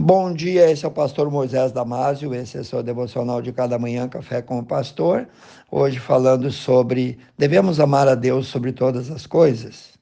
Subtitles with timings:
[0.00, 3.80] Bom dia, esse é o pastor Moisés Damásio, esse é o seu devocional de cada
[3.80, 5.26] manhã, Café com o Pastor.
[5.68, 9.94] Hoje falando sobre devemos amar a Deus sobre todas as coisas.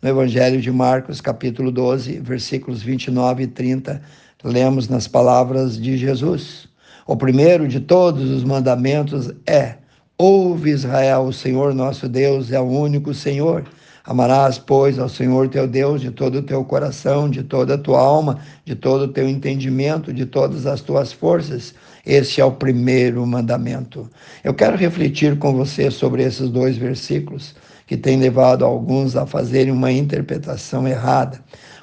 [0.00, 4.00] No Evangelho de Marcos, capítulo 12, versículos 29 e 30,
[4.44, 6.68] lemos nas palavras de Jesus.
[7.04, 9.74] O primeiro de todos os mandamentos é:
[10.16, 13.64] Ouve Israel, o Senhor nosso Deus é o único Senhor.
[14.04, 18.00] Amarás, pois, ao Senhor teu Deus de todo o teu coração, de toda a tua
[18.00, 21.72] alma, de todo o teu entendimento, de todas as tuas forças.
[22.04, 24.10] Este é o primeiro mandamento.
[24.42, 27.54] Eu quero refletir com você sobre esses dois versículos
[27.86, 31.40] que têm levado alguns a fazerem uma interpretação errada.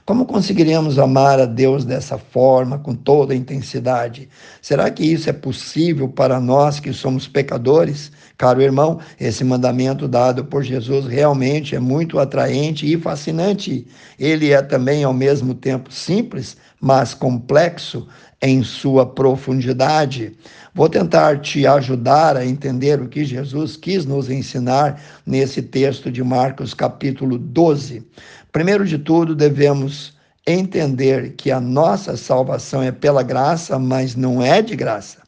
[0.09, 4.27] Como conseguiremos amar a Deus dessa forma, com toda a intensidade?
[4.59, 8.11] Será que isso é possível para nós que somos pecadores?
[8.35, 13.85] Caro irmão, esse mandamento dado por Jesus realmente é muito atraente e fascinante.
[14.17, 18.07] Ele é também, ao mesmo tempo, simples, mas complexo
[18.41, 20.35] em sua profundidade.
[20.73, 26.23] Vou tentar te ajudar a entender o que Jesus quis nos ensinar nesse texto de
[26.23, 28.03] Marcos, capítulo 12.
[28.51, 30.13] Primeiro de tudo, devemos
[30.47, 35.19] entender que a nossa salvação é pela graça, mas não é de graça,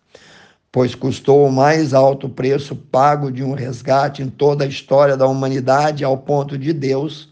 [0.71, 5.27] pois custou o mais alto preço pago de um resgate em toda a história da
[5.27, 7.30] humanidade, ao ponto de Deus,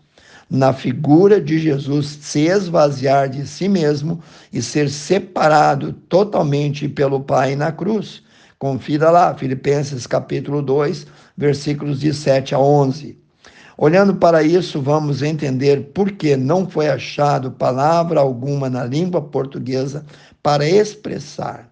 [0.49, 4.19] na figura de Jesus, se esvaziar de si mesmo
[4.51, 8.23] e ser separado totalmente pelo Pai na cruz.
[8.57, 11.05] Confira lá, Filipenses capítulo 2,
[11.37, 13.17] versículos de 7 a 11.
[13.77, 20.05] Olhando para isso, vamos entender por que não foi achado palavra alguma na língua portuguesa
[20.43, 21.69] para expressar,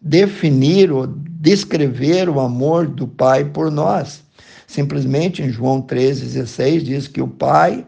[0.00, 4.23] definir ou descrever o amor do Pai por nós.
[4.74, 7.86] Simplesmente em João 3,16 diz que o Pai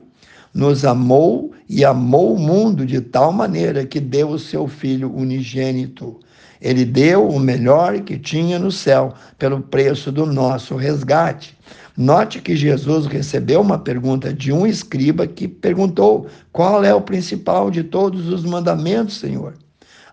[0.55, 6.21] nos amou e amou o mundo de tal maneira que deu o seu Filho unigênito.
[6.63, 11.59] Ele deu o melhor que tinha no céu pelo preço do nosso resgate.
[11.97, 17.69] Note que Jesus recebeu uma pergunta de um escriba que perguntou: Qual é o principal
[17.69, 19.55] de todos os mandamentos, Senhor?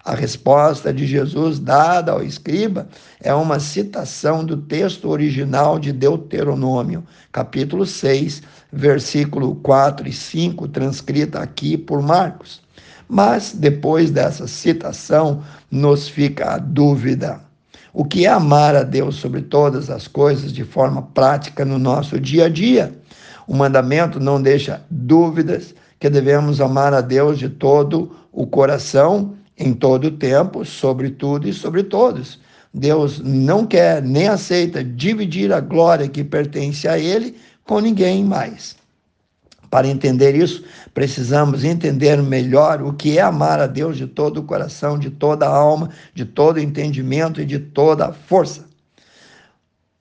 [0.05, 2.89] A resposta de Jesus dada ao escriba
[3.21, 11.39] é uma citação do texto original de Deuteronômio, capítulo 6, versículo 4 e 5, transcrita
[11.39, 12.61] aqui por Marcos.
[13.07, 17.39] Mas depois dessa citação, nos fica a dúvida.
[17.93, 22.19] O que é amar a Deus sobre todas as coisas de forma prática no nosso
[22.19, 22.93] dia a dia?
[23.47, 29.73] O mandamento não deixa dúvidas que devemos amar a Deus de todo o coração, em
[29.73, 32.39] todo o tempo, sobre tudo e sobre todos.
[32.73, 38.75] Deus não quer nem aceita dividir a glória que pertence a Ele com ninguém mais.
[39.69, 40.63] Para entender isso,
[40.93, 45.47] precisamos entender melhor o que é amar a Deus de todo o coração, de toda
[45.47, 48.65] a alma, de todo o entendimento e de toda a força.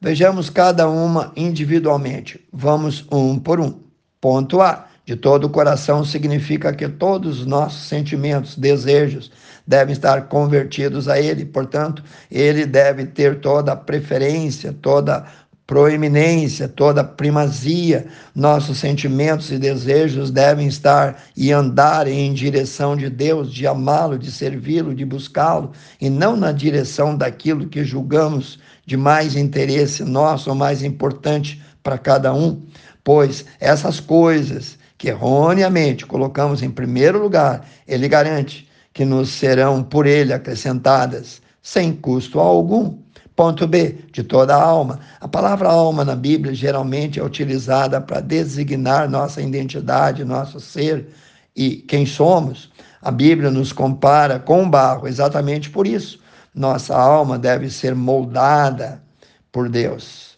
[0.00, 2.40] Vejamos cada uma individualmente.
[2.52, 3.80] Vamos um por um.
[4.20, 4.86] Ponto A.
[5.04, 9.32] De todo o coração significa que todos os nossos sentimentos, desejos
[9.66, 15.26] devem estar convertidos a Ele, portanto, Ele deve ter toda a preferência, toda
[15.66, 18.06] proeminência, toda primazia.
[18.34, 24.30] Nossos sentimentos e desejos devem estar e andar em direção de Deus, de amá-lo, de
[24.30, 30.56] servi-lo, de buscá-lo, e não na direção daquilo que julgamos de mais interesse nosso ou
[30.56, 32.62] mais importante para cada um.
[33.02, 40.06] Pois essas coisas que erroneamente colocamos em primeiro lugar, ele garante que nos serão por
[40.06, 42.98] ele acrescentadas sem custo algum.
[43.34, 45.00] Ponto B, de toda a alma.
[45.20, 51.08] A palavra alma na Bíblia geralmente é utilizada para designar nossa identidade, nosso ser
[51.56, 52.70] e quem somos.
[53.00, 56.20] A Bíblia nos compara com o barro, exatamente por isso.
[56.54, 59.02] Nossa alma deve ser moldada
[59.50, 60.31] por Deus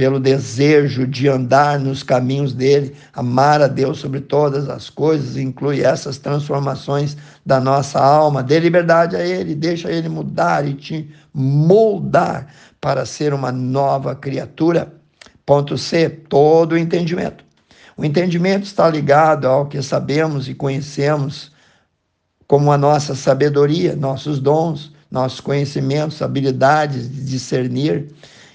[0.00, 5.82] pelo desejo de andar nos caminhos dele, amar a Deus sobre todas as coisas, inclui
[5.82, 12.46] essas transformações da nossa alma, dê liberdade a ele, deixa ele mudar e te moldar
[12.80, 14.90] para ser uma nova criatura.
[15.44, 17.44] Ponto C, todo o entendimento.
[17.94, 21.52] O entendimento está ligado ao que sabemos e conhecemos
[22.46, 28.08] como a nossa sabedoria, nossos dons, nossos conhecimentos, habilidades de discernir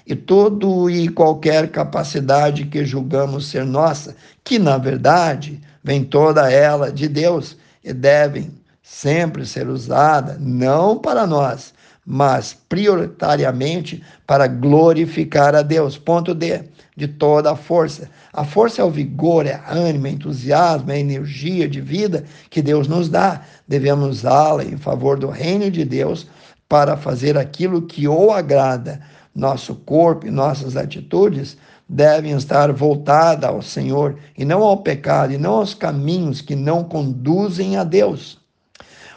[0.06, 4.14] e todo e qualquer capacidade que julgamos ser nossa,
[4.44, 8.50] que na verdade vem toda ela de Deus e devem
[8.82, 11.74] sempre ser usada não para nós,
[12.06, 15.98] mas prioritariamente para glorificar a Deus.
[15.98, 16.62] Ponto D.
[16.96, 18.08] De toda a força.
[18.32, 22.88] A força é o vigor, é ânimo, é entusiasmo, é energia de vida que Deus
[22.88, 23.42] nos dá.
[23.68, 26.26] Devemos usá-la em favor do reino de Deus
[26.68, 29.00] para fazer aquilo que o agrada.
[29.36, 35.38] Nosso corpo e nossas atitudes devem estar voltadas ao Senhor e não ao pecado e
[35.38, 38.38] não aos caminhos que não conduzem a Deus.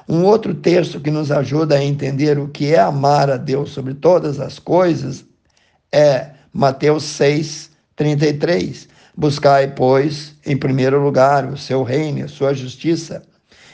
[0.07, 3.93] Um outro texto que nos ajuda a entender o que é amar a Deus sobre
[3.93, 5.23] todas as coisas
[5.91, 8.89] é Mateus 6, 33.
[9.15, 13.23] Buscai, pois, em primeiro lugar o seu reino, a sua justiça,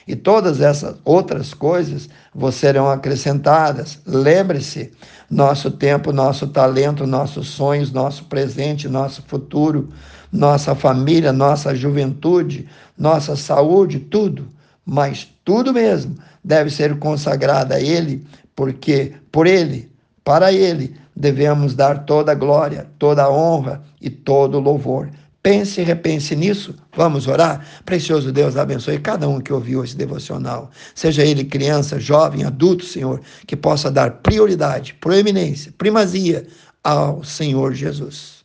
[0.08, 4.00] e todas essas outras coisas vos serão acrescentadas.
[4.06, 4.92] Lembre-se,
[5.30, 9.90] nosso tempo, nosso talento, nossos sonhos, nosso presente, nosso futuro,
[10.32, 12.68] nossa família, nossa juventude,
[12.98, 14.56] nossa saúde, tudo
[14.86, 18.24] mas tudo mesmo deve ser consagrado a Ele,
[18.56, 19.92] porque por Ele,
[20.24, 25.10] para Ele, devemos dar toda a glória, toda a honra e todo o louvor.
[25.46, 26.74] Pense e repense nisso.
[26.98, 27.64] Vamos orar?
[27.86, 30.72] Precioso Deus, abençoe cada um que ouviu esse devocional.
[30.96, 36.48] Seja ele criança, jovem, adulto, Senhor, que possa dar prioridade, proeminência, primazia
[36.84, 38.44] ao Senhor Jesus.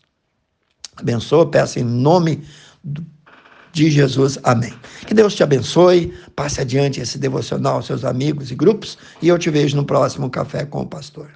[0.94, 2.42] Abençoa, peço em nome
[3.72, 4.38] de Jesus.
[4.42, 4.74] Amém.
[5.06, 9.38] Que Deus te abençoe, passe adiante esse devocional aos seus amigos e grupos e eu
[9.38, 11.30] te vejo no próximo Café com o Pastor.